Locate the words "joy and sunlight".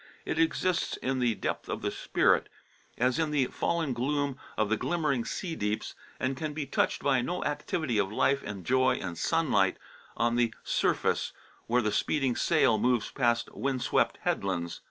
8.65-9.77